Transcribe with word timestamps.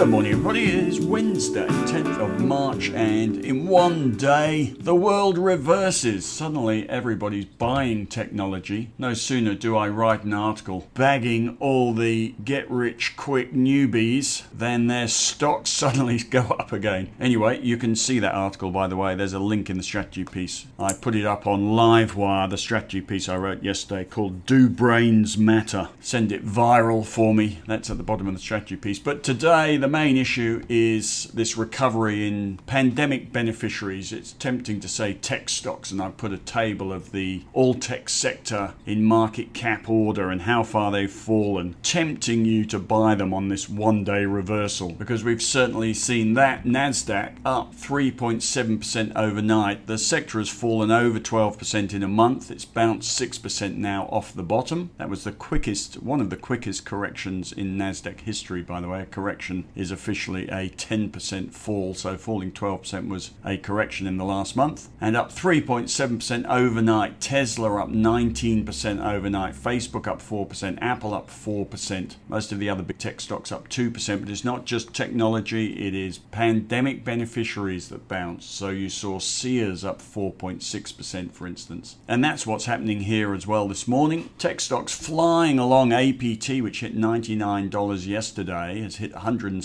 Good 0.00 0.08
morning, 0.08 0.32
everybody. 0.32 0.64
It 0.64 0.88
is 0.88 0.98
Wednesday, 0.98 1.66
10th 1.66 2.18
of 2.20 2.40
March, 2.40 2.88
and 2.88 3.44
in 3.44 3.68
one 3.68 4.16
day, 4.16 4.74
the 4.78 4.94
world 4.94 5.36
reverses. 5.36 6.24
Suddenly, 6.24 6.88
everybody's 6.88 7.44
buying 7.44 8.06
technology. 8.06 8.92
No 8.96 9.12
sooner 9.12 9.54
do 9.54 9.76
I 9.76 9.90
write 9.90 10.24
an 10.24 10.32
article 10.32 10.88
bagging 10.94 11.58
all 11.60 11.92
the 11.92 12.34
get 12.42 12.70
rich 12.70 13.14
quick 13.18 13.52
newbies 13.52 14.44
than 14.54 14.86
their 14.86 15.06
stocks 15.06 15.68
suddenly 15.80 16.16
go 16.16 16.44
up 16.58 16.72
again. 16.72 17.10
Anyway, 17.20 17.60
you 17.60 17.76
can 17.76 17.94
see 17.94 18.18
that 18.20 18.34
article, 18.34 18.70
by 18.70 18.86
the 18.86 18.96
way. 18.96 19.14
There's 19.14 19.34
a 19.34 19.38
link 19.38 19.68
in 19.68 19.76
the 19.76 19.82
strategy 19.82 20.24
piece. 20.24 20.64
I 20.78 20.94
put 20.94 21.14
it 21.14 21.26
up 21.26 21.46
on 21.46 21.72
Livewire, 21.72 22.48
the 22.48 22.56
strategy 22.56 23.02
piece 23.02 23.28
I 23.28 23.36
wrote 23.36 23.62
yesterday 23.62 24.04
called 24.04 24.46
Do 24.46 24.70
Brains 24.70 25.36
Matter? 25.36 25.90
Send 26.00 26.32
it 26.32 26.46
viral 26.46 27.04
for 27.04 27.34
me. 27.34 27.58
That's 27.66 27.90
at 27.90 27.98
the 27.98 28.02
bottom 28.02 28.28
of 28.28 28.32
the 28.32 28.40
strategy 28.40 28.76
piece. 28.76 28.98
But 28.98 29.22
today, 29.22 29.76
the 29.76 29.89
main 29.90 30.16
issue 30.16 30.62
is 30.68 31.24
this 31.34 31.56
recovery 31.56 32.26
in 32.26 32.58
pandemic 32.66 33.32
beneficiaries. 33.32 34.12
It's 34.12 34.32
tempting 34.32 34.80
to 34.80 34.88
say 34.88 35.14
tech 35.14 35.48
stocks, 35.48 35.90
and 35.90 36.00
I've 36.00 36.16
put 36.16 36.32
a 36.32 36.38
table 36.38 36.92
of 36.92 37.12
the 37.12 37.42
all 37.52 37.74
tech 37.74 38.08
sector 38.08 38.74
in 38.86 39.04
market 39.04 39.52
cap 39.52 39.90
order 39.90 40.30
and 40.30 40.42
how 40.42 40.62
far 40.62 40.90
they've 40.90 41.10
fallen, 41.10 41.76
tempting 41.82 42.44
you 42.44 42.64
to 42.66 42.78
buy 42.78 43.14
them 43.14 43.34
on 43.34 43.48
this 43.48 43.68
one 43.68 44.04
day 44.04 44.24
reversal 44.24 44.92
because 44.92 45.24
we've 45.24 45.42
certainly 45.42 45.92
seen 45.92 46.34
that 46.34 46.64
NASDAQ 46.64 47.36
up 47.44 47.74
3.7% 47.74 49.12
overnight. 49.16 49.86
The 49.86 49.98
sector 49.98 50.38
has 50.38 50.48
fallen 50.48 50.90
over 50.90 51.18
12% 51.18 51.92
in 51.92 52.02
a 52.02 52.08
month. 52.08 52.50
It's 52.50 52.64
bounced 52.64 53.20
6% 53.20 53.76
now 53.76 54.04
off 54.06 54.32
the 54.32 54.42
bottom. 54.42 54.90
That 54.98 55.10
was 55.10 55.24
the 55.24 55.32
quickest, 55.32 56.02
one 56.02 56.20
of 56.20 56.30
the 56.30 56.36
quickest 56.36 56.84
corrections 56.84 57.52
in 57.52 57.76
NASDAQ 57.76 58.20
history, 58.20 58.62
by 58.62 58.80
the 58.80 58.88
way. 58.88 59.02
A 59.02 59.06
correction 59.06 59.64
is 59.80 59.90
officially 59.90 60.44
a 60.48 60.68
10% 60.68 61.52
fall, 61.52 61.94
so 61.94 62.16
falling 62.16 62.52
12% 62.52 63.08
was 63.08 63.30
a 63.44 63.56
correction 63.56 64.06
in 64.06 64.18
the 64.18 64.24
last 64.24 64.54
month. 64.54 64.88
And 65.00 65.16
up 65.16 65.32
3.7% 65.32 66.46
overnight. 66.48 67.20
Tesla 67.20 67.82
up 67.82 67.88
19% 67.88 69.04
overnight. 69.04 69.54
Facebook 69.54 70.06
up 70.06 70.20
4%. 70.20 70.78
Apple 70.82 71.14
up 71.14 71.30
4%. 71.30 72.16
Most 72.28 72.52
of 72.52 72.58
the 72.58 72.68
other 72.68 72.82
big 72.82 72.98
tech 72.98 73.20
stocks 73.20 73.50
up 73.50 73.68
2%. 73.68 74.20
But 74.20 74.28
it's 74.28 74.44
not 74.44 74.66
just 74.66 74.92
technology, 74.92 75.86
it 75.86 75.94
is 75.94 76.18
pandemic 76.18 77.04
beneficiaries 77.04 77.88
that 77.88 78.06
bounce. 78.06 78.44
So 78.44 78.68
you 78.68 78.90
saw 78.90 79.18
Sears 79.18 79.84
up 79.84 80.00
4.6%, 80.02 81.32
for 81.32 81.46
instance. 81.46 81.96
And 82.06 82.22
that's 82.22 82.46
what's 82.46 82.66
happening 82.66 83.00
here 83.02 83.34
as 83.34 83.46
well 83.46 83.66
this 83.66 83.88
morning. 83.88 84.28
Tech 84.38 84.60
stocks 84.60 84.94
flying 84.94 85.58
along 85.58 85.92
APT, 85.92 86.60
which 86.60 86.80
hit 86.80 86.96
$99 86.96 88.06
yesterday, 88.06 88.80
has 88.82 88.96
hit 88.96 89.12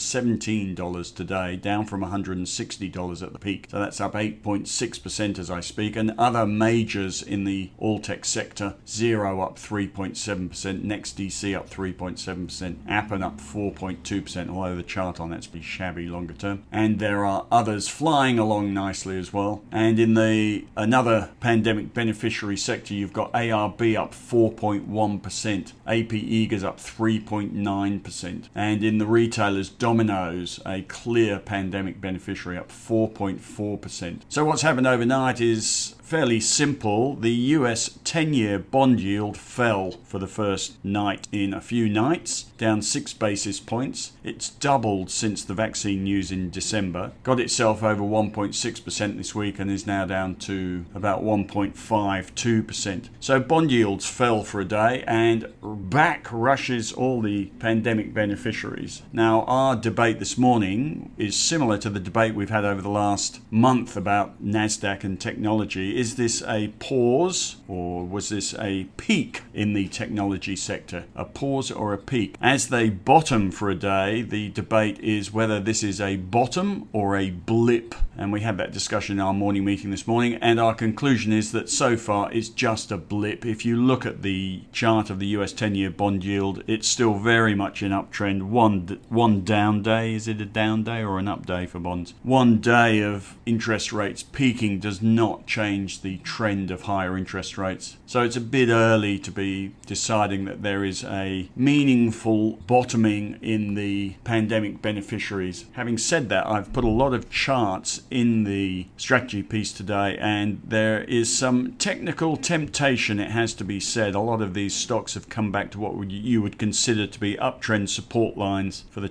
117 0.05 0.75
dollars 0.75 1.09
today, 1.09 1.55
down 1.55 1.85
from 1.85 2.01
$160 2.01 3.23
at 3.23 3.33
the 3.33 3.39
peak. 3.39 3.67
So 3.71 3.79
that's 3.79 3.99
up 3.99 4.13
8.6% 4.13 5.39
as 5.39 5.49
I 5.49 5.59
speak. 5.61 5.95
And 5.95 6.13
other 6.17 6.45
majors 6.45 7.23
in 7.23 7.43
the 7.43 7.71
all 7.77 7.99
tech 7.99 8.23
sector, 8.23 8.75
Xero 8.85 9.43
up 9.43 9.57
3.7%, 9.57 10.49
NextDC 10.83 11.55
up 11.55 11.69
3.7%, 11.69 12.75
Appen 12.87 13.23
up 13.23 13.39
4.2%, 13.39 14.49
although 14.49 14.75
the 14.75 14.83
chart 14.83 15.19
on 15.19 15.31
that's 15.31 15.47
pretty 15.47 15.65
shabby 15.65 16.07
longer 16.07 16.33
term. 16.33 16.63
And 16.71 16.99
there 16.99 17.25
are 17.25 17.47
others 17.51 17.87
flying 17.87 18.37
along 18.37 18.73
nicely 18.73 19.17
as 19.17 19.33
well. 19.33 19.63
And 19.71 19.99
in 19.99 20.13
the 20.13 20.65
another 20.77 21.31
pandemic 21.39 21.93
beneficiary 21.93 22.57
sector, 22.57 22.93
you've 22.93 23.13
got 23.13 23.33
ARB 23.33 23.95
up 23.97 24.13
4.1%, 24.13 25.73
AP 25.87 26.09
Eagers 26.09 26.63
up 26.63 26.77
3.9%, 26.77 28.49
and 28.53 28.83
in 28.83 28.97
the 28.97 29.07
retailers, 29.07 29.69
Domino's, 29.85 30.59
a 30.65 30.81
clear 30.81 31.37
pandemic 31.37 32.01
beneficiary, 32.01 32.57
up 32.57 32.69
4.4%. 32.69 34.21
So 34.29 34.43
what's 34.43 34.63
happened 34.63 34.87
overnight 34.87 35.39
is 35.39 35.93
fairly 36.05 36.39
simple. 36.39 37.15
The 37.15 37.31
US 37.31 37.99
10 38.03 38.33
year 38.33 38.59
bond 38.59 38.99
yield 38.99 39.35
fell 39.35 39.91
for 40.03 40.19
the 40.19 40.27
first 40.27 40.83
night 40.85 41.27
in 41.31 41.51
a 41.51 41.61
few 41.61 41.89
nights, 41.89 42.43
down 42.59 42.83
six 42.83 43.11
basis 43.11 43.59
points. 43.59 44.11
It's 44.23 44.49
doubled 44.49 45.09
since 45.09 45.43
the 45.43 45.55
vaccine 45.55 46.03
news 46.03 46.31
in 46.31 46.51
December. 46.51 47.11
Got 47.23 47.39
itself 47.39 47.81
over 47.81 48.03
1.6% 48.03 49.17
this 49.17 49.33
week 49.33 49.57
and 49.57 49.71
is 49.71 49.87
now 49.87 50.05
down 50.05 50.35
to 50.35 50.85
about 50.93 51.23
1.52%. 51.23 53.09
So 53.19 53.39
bond 53.39 53.71
yields 53.71 54.05
fell 54.05 54.43
for 54.43 54.61
a 54.61 54.65
day 54.65 55.03
and 55.07 55.51
back 55.61 56.27
rushes 56.31 56.93
all 56.93 57.21
the 57.21 57.45
pandemic 57.57 58.13
beneficiaries. 58.13 59.01
Now, 59.11 59.43
our 59.47 59.74
debate 59.75 60.19
this 60.19 60.37
morning 60.37 61.11
is 61.17 61.35
similar 61.35 61.77
to 61.77 61.89
the 61.89 61.99
debate 61.99 62.35
we've 62.35 62.49
had 62.49 62.65
over 62.65 62.81
the 62.81 62.89
last 62.89 63.39
month 63.51 63.97
about 63.97 64.43
NASDAQ 64.43 65.03
and 65.03 65.19
technology 65.19 65.97
is 65.97 66.15
this 66.15 66.43
a 66.47 66.69
pause 66.79 67.57
or 67.67 68.05
was 68.05 68.29
this 68.29 68.53
a 68.59 68.85
peak 68.97 69.41
in 69.53 69.73
the 69.73 69.87
technology 69.87 70.55
sector? 70.55 71.05
A 71.15 71.25
pause 71.25 71.71
or 71.71 71.93
a 71.93 71.97
peak? 71.97 72.35
As 72.41 72.69
they 72.69 72.89
bottom 72.89 73.51
for 73.51 73.69
a 73.69 73.75
day, 73.75 74.21
the 74.21 74.49
debate 74.49 74.99
is 74.99 75.33
whether 75.33 75.59
this 75.59 75.83
is 75.83 75.99
a 75.99 76.17
bottom 76.17 76.87
or 76.93 77.15
a 77.17 77.31
blip. 77.31 77.95
And 78.17 78.31
we 78.31 78.41
had 78.41 78.57
that 78.57 78.71
discussion 78.71 79.17
in 79.17 79.25
our 79.25 79.33
morning 79.33 79.65
meeting 79.65 79.91
this 79.91 80.07
morning. 80.07 80.35
And 80.35 80.59
our 80.59 80.75
conclusion 80.75 81.33
is 81.33 81.51
that 81.53 81.69
so 81.69 81.97
far 81.97 82.31
it's 82.31 82.49
just 82.49 82.91
a 82.91 82.97
blip. 82.97 83.45
If 83.45 83.65
you 83.65 83.75
look 83.75 84.05
at 84.05 84.21
the 84.21 84.61
chart 84.71 85.09
of 85.09 85.19
the 85.19 85.27
US 85.27 85.51
10 85.51 85.75
year 85.75 85.89
bond 85.89 86.23
yield, 86.23 86.63
it's 86.67 86.87
still 86.87 87.15
very 87.15 87.55
much 87.55 87.81
in 87.81 87.91
uptrend. 87.91 88.43
One, 88.43 88.99
one 89.09 89.43
down 89.43 89.64
day, 89.73 90.13
is 90.13 90.27
it 90.27 90.41
a 90.41 90.45
down 90.45 90.83
day 90.83 91.03
or 91.03 91.19
an 91.19 91.27
up 91.27 91.45
day 91.45 91.65
for 91.65 91.79
bonds? 91.79 92.13
One 92.23 92.59
day 92.59 93.01
of 93.01 93.35
interest 93.45 93.91
rates 93.91 94.23
peaking 94.23 94.79
does 94.79 95.01
not 95.01 95.45
change 95.45 96.01
the 96.01 96.17
trend 96.19 96.71
of 96.71 96.83
higher 96.83 97.17
interest 97.17 97.57
rates. 97.57 97.97
So 98.05 98.21
it's 98.21 98.35
a 98.35 98.41
bit 98.41 98.69
early 98.69 99.19
to 99.19 99.31
be 99.31 99.73
deciding 99.85 100.45
that 100.45 100.61
there 100.61 100.83
is 100.83 101.03
a 101.03 101.49
meaningful 101.55 102.53
bottoming 102.67 103.39
in 103.41 103.73
the 103.73 104.15
pandemic 104.23 104.81
beneficiaries. 104.81 105.65
Having 105.73 105.97
said 105.97 106.29
that, 106.29 106.47
I've 106.47 106.71
put 106.71 106.83
a 106.83 106.89
lot 106.89 107.13
of 107.13 107.29
charts 107.29 108.01
in 108.11 108.43
the 108.43 108.87
strategy 108.97 109.43
piece 109.43 109.71
today, 109.71 110.17
and 110.19 110.61
there 110.63 111.03
is 111.03 111.35
some 111.35 111.73
technical 111.73 112.37
temptation, 112.37 113.19
it 113.19 113.31
has 113.31 113.53
to 113.55 113.63
be 113.63 113.79
said. 113.79 114.15
A 114.15 114.19
lot 114.19 114.41
of 114.41 114.53
these 114.53 114.75
stocks 114.75 115.13
have 115.15 115.29
come 115.29 115.51
back 115.51 115.71
to 115.71 115.79
what 115.79 116.09
you 116.09 116.41
would 116.41 116.59
consider 116.59 117.07
to 117.07 117.19
be 117.19 117.35
uptrend 117.35 117.89
support 117.89 118.37
lines 118.37 118.85
for 118.89 118.99
the 118.99 119.09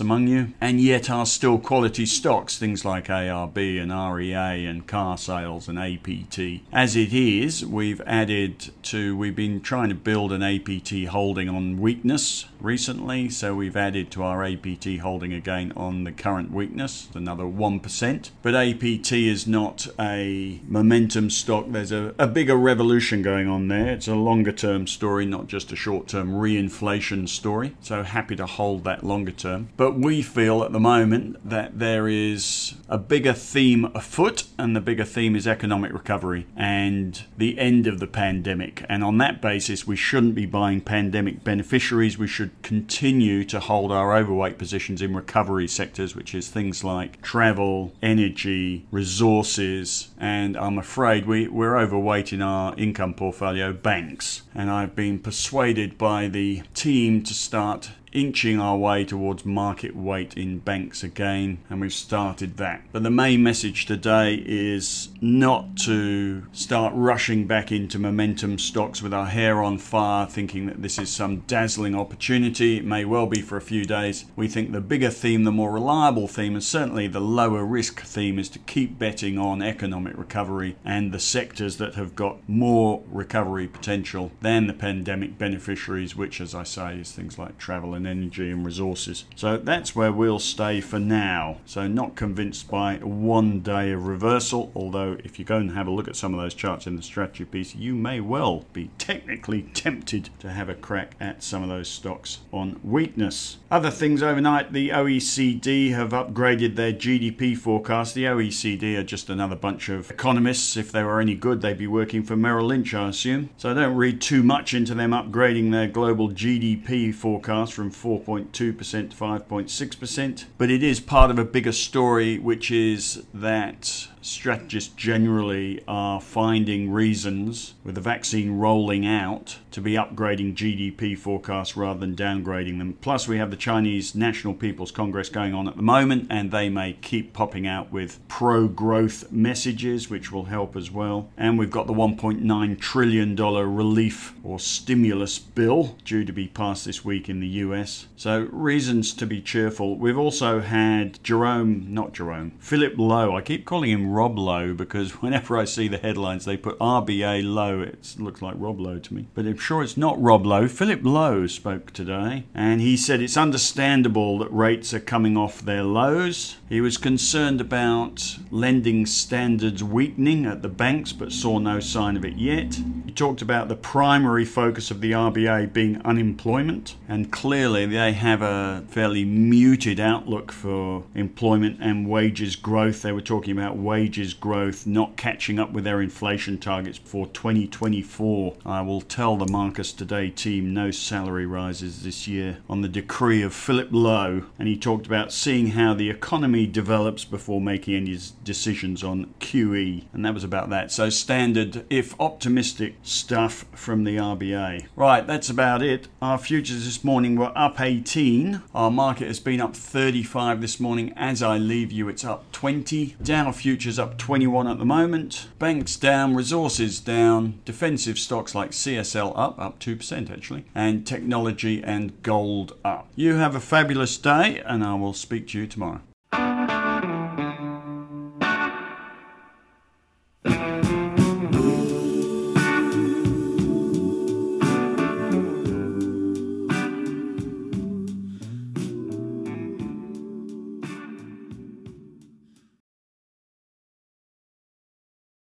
among 0.00 0.28
you, 0.28 0.52
and 0.60 0.80
yet 0.80 1.10
are 1.10 1.26
still 1.26 1.58
quality 1.58 2.06
stocks, 2.06 2.58
things 2.58 2.84
like 2.84 3.06
ARB 3.06 3.80
and 3.80 3.92
REA 4.14 4.66
and 4.66 4.86
car 4.86 5.16
sales 5.16 5.68
and 5.68 5.78
APT. 5.78 6.62
As 6.72 6.96
it 6.96 7.12
is, 7.12 7.64
we've 7.64 8.00
added 8.02 8.70
to, 8.84 9.16
we've 9.16 9.36
been 9.36 9.60
trying 9.60 9.88
to 9.88 9.94
build 9.94 10.32
an 10.32 10.42
APT 10.42 11.06
holding 11.10 11.48
on 11.48 11.78
weakness 11.78 12.44
recently, 12.60 13.28
so 13.28 13.54
we've 13.54 13.76
added 13.76 14.10
to 14.12 14.22
our 14.22 14.44
APT 14.44 14.98
holding 15.00 15.32
again 15.32 15.72
on 15.76 16.04
the 16.04 16.12
current 16.12 16.50
weakness, 16.50 17.08
another 17.14 17.44
1%. 17.44 18.30
But 18.42 18.54
APT 18.54 19.12
is 19.12 19.46
not 19.46 19.86
a 19.98 20.60
momentum 20.66 21.30
stock, 21.30 21.66
there's 21.68 21.92
a, 21.92 22.14
a 22.18 22.26
bigger 22.26 22.56
revolution 22.56 23.22
going 23.22 23.48
on 23.48 23.68
there. 23.68 23.88
It's 23.88 24.08
a 24.08 24.14
longer 24.14 24.52
term 24.52 24.86
story, 24.86 25.26
not 25.26 25.46
just 25.46 25.72
a 25.72 25.76
short 25.76 26.08
term 26.08 26.32
reinflation 26.32 27.28
story. 27.28 27.76
So 27.80 28.02
happy 28.02 28.36
to 28.36 28.46
hold 28.46 28.84
that 28.84 29.04
longer 29.04 29.32
term. 29.32 29.70
But 29.76 29.98
we 29.98 30.22
feel 30.22 30.62
at 30.62 30.72
the 30.72 30.80
moment 30.80 31.36
that 31.48 31.78
there 31.78 32.08
is 32.08 32.74
a 32.88 32.98
bigger 32.98 33.32
theme 33.32 33.90
afoot, 33.94 34.44
and 34.58 34.74
the 34.74 34.80
bigger 34.80 35.04
theme 35.04 35.36
is 35.36 35.46
economic 35.46 35.92
recovery 35.92 36.46
and 36.56 37.24
the 37.36 37.58
end 37.58 37.86
of 37.86 38.00
the 38.00 38.06
pandemic. 38.06 38.84
And 38.88 39.04
on 39.04 39.18
that 39.18 39.40
basis, 39.40 39.86
we 39.86 39.96
shouldn't 39.96 40.34
be 40.34 40.46
buying 40.46 40.80
pandemic 40.80 41.44
beneficiaries. 41.44 42.18
We 42.18 42.26
should 42.26 42.47
continue 42.62 43.44
to 43.44 43.60
hold 43.60 43.92
our 43.92 44.16
overweight 44.16 44.58
positions 44.58 45.02
in 45.02 45.14
recovery 45.14 45.68
sectors, 45.68 46.14
which 46.14 46.34
is 46.34 46.48
things 46.48 46.84
like 46.84 47.22
travel, 47.22 47.92
energy, 48.02 48.86
resources, 48.90 50.08
and 50.18 50.56
I'm 50.56 50.78
afraid 50.78 51.26
we, 51.26 51.48
we're 51.48 51.76
overweight 51.76 52.32
in 52.32 52.42
our 52.42 52.74
income 52.76 53.14
portfolio 53.14 53.72
banks. 53.72 54.42
And 54.54 54.70
I've 54.70 54.94
been 54.94 55.18
persuaded 55.18 55.98
by 55.98 56.28
the 56.28 56.62
team 56.74 57.22
to 57.22 57.34
start 57.34 57.90
inching 58.12 58.60
our 58.60 58.76
way 58.76 59.04
towards 59.04 59.44
market 59.44 59.94
weight 59.94 60.36
in 60.36 60.58
banks 60.58 61.02
again, 61.02 61.58
and 61.68 61.80
we've 61.80 61.92
started 61.92 62.56
that. 62.56 62.82
But 62.92 63.02
the 63.02 63.10
main 63.10 63.42
message 63.42 63.86
today 63.86 64.42
is 64.46 65.08
not 65.20 65.76
to 65.78 66.44
start 66.52 66.92
rushing 66.94 67.46
back 67.46 67.72
into 67.72 67.98
momentum 67.98 68.58
stocks 68.58 69.02
with 69.02 69.12
our 69.12 69.26
hair 69.26 69.62
on 69.62 69.78
fire, 69.78 70.26
thinking 70.26 70.66
that 70.66 70.82
this 70.82 70.98
is 70.98 71.10
some 71.10 71.40
dazzling 71.40 71.94
opportunity. 71.94 72.78
It 72.78 72.84
may 72.84 73.04
well 73.04 73.26
be 73.26 73.40
for 73.40 73.56
a 73.56 73.62
few 73.62 73.84
days. 73.84 74.24
We 74.36 74.48
think 74.48 74.72
the 74.72 74.80
bigger 74.80 75.10
theme, 75.10 75.44
the 75.44 75.52
more 75.52 75.72
reliable 75.72 76.28
theme, 76.28 76.54
and 76.54 76.64
certainly 76.64 77.08
the 77.08 77.20
lower 77.20 77.64
risk 77.64 78.02
theme 78.02 78.38
is 78.38 78.48
to 78.50 78.58
keep 78.60 78.98
betting 78.98 79.38
on 79.38 79.62
economic 79.62 80.16
recovery 80.16 80.76
and 80.84 81.12
the 81.12 81.18
sectors 81.18 81.76
that 81.78 81.94
have 81.94 82.14
got 82.14 82.48
more 82.48 83.02
recovery 83.10 83.66
potential 83.66 84.30
than 84.40 84.66
the 84.66 84.72
pandemic 84.72 85.38
beneficiaries, 85.38 86.16
which, 86.16 86.40
as 86.40 86.54
I 86.54 86.62
say, 86.62 86.98
is 86.98 87.12
things 87.12 87.38
like 87.38 87.58
travel 87.58 87.94
and 87.98 88.06
energy 88.06 88.50
and 88.50 88.64
resources. 88.64 89.24
So 89.36 89.58
that's 89.58 89.94
where 89.94 90.12
we'll 90.12 90.38
stay 90.38 90.80
for 90.80 90.98
now. 90.98 91.58
So 91.66 91.86
not 91.86 92.16
convinced 92.16 92.70
by 92.70 92.96
one 92.96 93.60
day 93.60 93.92
of 93.92 94.06
reversal, 94.06 94.72
although 94.74 95.18
if 95.22 95.38
you 95.38 95.44
go 95.44 95.56
and 95.56 95.72
have 95.72 95.86
a 95.86 95.90
look 95.90 96.08
at 96.08 96.16
some 96.16 96.32
of 96.32 96.40
those 96.40 96.54
charts 96.54 96.86
in 96.86 96.96
the 96.96 97.02
strategy 97.02 97.44
piece, 97.44 97.74
you 97.74 97.94
may 97.94 98.20
well 98.20 98.64
be 98.72 98.90
technically 98.96 99.62
tempted 99.74 100.30
to 100.38 100.50
have 100.50 100.68
a 100.68 100.74
crack 100.74 101.14
at 101.20 101.42
some 101.42 101.62
of 101.62 101.68
those 101.68 101.88
stocks 101.88 102.38
on 102.52 102.80
weakness. 102.82 103.58
Other 103.70 103.90
things 103.90 104.22
overnight, 104.22 104.72
the 104.72 104.90
OECD 104.90 105.92
have 105.92 106.10
upgraded 106.10 106.76
their 106.76 106.92
GDP 106.92 107.56
forecast. 107.56 108.14
The 108.14 108.24
OECD 108.24 108.96
are 108.96 109.02
just 109.02 109.28
another 109.28 109.56
bunch 109.56 109.88
of 109.88 110.10
economists. 110.10 110.76
If 110.76 110.92
they 110.92 111.02
were 111.02 111.20
any 111.20 111.34
good, 111.34 111.60
they'd 111.60 111.76
be 111.76 111.86
working 111.86 112.22
for 112.22 112.36
Merrill 112.36 112.66
Lynch, 112.66 112.94
I 112.94 113.08
assume. 113.08 113.50
So 113.56 113.74
don't 113.74 113.96
read 113.96 114.20
too 114.20 114.42
much 114.42 114.72
into 114.74 114.94
them 114.94 115.10
upgrading 115.10 115.72
their 115.72 115.88
global 115.88 116.30
GDP 116.30 117.14
forecast 117.14 117.72
from 117.72 117.87
4.2% 117.90 118.52
to 118.52 118.72
5.6%. 118.72 120.44
But 120.56 120.70
it 120.70 120.82
is 120.82 121.00
part 121.00 121.30
of 121.30 121.38
a 121.38 121.44
bigger 121.44 121.72
story, 121.72 122.38
which 122.38 122.70
is 122.70 123.24
that 123.34 124.08
strategists 124.20 124.94
generally 124.94 125.82
are 125.86 126.20
finding 126.20 126.90
reasons 126.90 127.74
with 127.84 127.94
the 127.94 128.00
vaccine 128.00 128.58
rolling 128.58 129.06
out 129.06 129.58
to 129.70 129.80
be 129.80 129.92
upgrading 129.92 130.54
GDP 130.54 131.16
forecasts 131.16 131.76
rather 131.76 132.00
than 132.00 132.16
downgrading 132.16 132.78
them. 132.78 132.98
Plus, 133.00 133.28
we 133.28 133.38
have 133.38 133.50
the 133.50 133.56
Chinese 133.56 134.14
National 134.14 134.54
People's 134.54 134.90
Congress 134.90 135.28
going 135.28 135.54
on 135.54 135.68
at 135.68 135.76
the 135.76 135.82
moment, 135.82 136.26
and 136.30 136.50
they 136.50 136.68
may 136.68 136.94
keep 136.94 137.32
popping 137.32 137.66
out 137.66 137.92
with 137.92 138.18
pro 138.28 138.66
growth 138.66 139.30
messages, 139.30 140.10
which 140.10 140.32
will 140.32 140.44
help 140.44 140.76
as 140.76 140.90
well. 140.90 141.28
And 141.36 141.58
we've 141.58 141.70
got 141.70 141.86
the 141.86 141.92
$1.9 141.92 142.80
trillion 142.80 143.36
relief 143.36 144.34
or 144.42 144.58
stimulus 144.58 145.38
bill 145.38 145.96
due 146.04 146.24
to 146.24 146.32
be 146.32 146.48
passed 146.48 146.84
this 146.84 147.04
week 147.04 147.28
in 147.28 147.40
the 147.40 147.46
US. 147.46 148.08
So, 148.16 148.48
reasons 148.50 149.12
to 149.14 149.26
be 149.26 149.40
cheerful. 149.40 149.96
We've 149.96 150.18
also 150.18 150.60
had 150.60 151.22
Jerome, 151.22 151.86
not 151.88 152.12
Jerome, 152.12 152.52
Philip 152.58 152.94
Lowe. 152.96 153.36
I 153.36 153.42
keep 153.42 153.64
calling 153.64 153.90
him 153.90 154.12
Rob 154.18 154.36
Lowe 154.36 154.74
because 154.74 155.22
whenever 155.22 155.56
I 155.56 155.64
see 155.64 155.86
the 155.86 155.96
headlines, 155.96 156.44
they 156.44 156.56
put 156.56 156.76
RBA 156.80 157.44
Lowe. 157.44 157.82
It 157.82 158.16
looks 158.18 158.42
like 158.42 158.56
Rob 158.58 158.80
Lowe 158.80 158.98
to 158.98 159.14
me. 159.14 159.28
But 159.32 159.46
I'm 159.46 159.56
sure 159.56 159.80
it's 159.80 159.96
not 159.96 160.20
Rob 160.20 160.44
Lowe. 160.44 160.66
Philip 160.66 161.02
Lowe 161.04 161.46
spoke 161.46 161.92
today 161.92 162.44
and 162.52 162.80
he 162.80 162.96
said 162.96 163.20
it's 163.20 163.36
understandable 163.36 164.38
that 164.38 164.52
rates 164.52 164.92
are 164.92 164.98
coming 164.98 165.36
off 165.36 165.60
their 165.60 165.84
lows. 165.84 166.56
He 166.68 166.82
was 166.82 166.98
concerned 166.98 167.62
about 167.62 168.36
lending 168.50 169.06
standards 169.06 169.82
weakening 169.82 170.44
at 170.44 170.60
the 170.60 170.68
banks 170.68 171.14
but 171.14 171.32
saw 171.32 171.58
no 171.58 171.80
sign 171.80 172.14
of 172.14 172.26
it 172.26 172.36
yet. 172.36 172.78
He 173.06 173.12
talked 173.12 173.40
about 173.40 173.68
the 173.68 173.76
primary 173.76 174.44
focus 174.44 174.90
of 174.90 175.00
the 175.00 175.12
RBA 175.12 175.72
being 175.72 176.02
unemployment 176.02 176.96
and 177.08 177.32
clearly 177.32 177.86
they 177.86 178.12
have 178.12 178.42
a 178.42 178.84
fairly 178.88 179.24
muted 179.24 179.98
outlook 179.98 180.52
for 180.52 181.04
employment 181.14 181.78
and 181.80 182.06
wages 182.06 182.54
growth. 182.54 183.00
They 183.00 183.12
were 183.12 183.22
talking 183.22 183.56
about 183.56 183.78
wages 183.78 184.34
growth 184.34 184.86
not 184.86 185.16
catching 185.16 185.58
up 185.58 185.72
with 185.72 185.84
their 185.84 186.02
inflation 186.02 186.58
targets 186.58 186.98
for 186.98 187.26
2024. 187.28 188.56
I 188.66 188.82
will 188.82 189.00
tell 189.00 189.38
the 189.38 189.50
Marcus 189.50 189.90
Today 189.92 190.28
team 190.28 190.74
no 190.74 190.90
salary 190.90 191.46
rises 191.46 192.02
this 192.02 192.28
year 192.28 192.58
on 192.68 192.82
the 192.82 192.88
decree 192.88 193.40
of 193.40 193.54
Philip 193.54 193.88
Lowe, 193.90 194.44
and 194.58 194.68
he 194.68 194.76
talked 194.76 195.06
about 195.06 195.32
seeing 195.32 195.68
how 195.68 195.94
the 195.94 196.10
economy 196.58 196.72
develops 196.72 197.24
before 197.24 197.60
making 197.60 197.94
any 197.94 198.18
decisions 198.42 199.04
on 199.04 199.32
QE, 199.40 200.04
and 200.12 200.24
that 200.24 200.34
was 200.34 200.44
about 200.44 200.70
that. 200.70 200.90
So, 200.90 201.10
standard, 201.10 201.84
if 201.90 202.18
optimistic, 202.20 202.94
stuff 203.02 203.64
from 203.72 204.04
the 204.04 204.16
RBA. 204.16 204.86
Right, 204.96 205.26
that's 205.26 205.50
about 205.50 205.82
it. 205.82 206.08
Our 206.20 206.38
futures 206.38 206.84
this 206.84 207.04
morning 207.04 207.36
were 207.36 207.52
up 207.54 207.80
18. 207.80 208.62
Our 208.74 208.90
market 208.90 209.28
has 209.28 209.40
been 209.40 209.60
up 209.60 209.76
35 209.76 210.60
this 210.60 210.80
morning. 210.80 211.12
As 211.16 211.42
I 211.42 211.58
leave 211.58 211.92
you, 211.92 212.08
it's 212.08 212.24
up 212.24 212.50
20. 212.52 213.16
Dow 213.22 213.52
futures 213.52 213.98
up 213.98 214.18
21 214.18 214.66
at 214.66 214.78
the 214.78 214.84
moment. 214.84 215.48
Banks 215.58 215.96
down, 215.96 216.34
resources 216.34 217.00
down, 217.00 217.60
defensive 217.64 218.18
stocks 218.18 218.54
like 218.54 218.70
CSL 218.72 219.32
up, 219.36 219.58
up 219.58 219.78
2% 219.78 220.30
actually, 220.30 220.64
and 220.74 221.06
technology 221.06 221.82
and 221.84 222.20
gold 222.22 222.76
up. 222.84 223.08
You 223.14 223.34
have 223.34 223.54
a 223.54 223.60
fabulous 223.60 224.16
day, 224.18 224.62
and 224.64 224.82
I 224.84 224.94
will 224.94 225.14
speak 225.14 225.48
to 225.48 225.58
you 225.58 225.66
tomorrow. 225.66 226.00